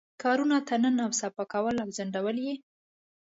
[0.23, 2.55] کارونو ته نن او سبا کول او ځنډول یې.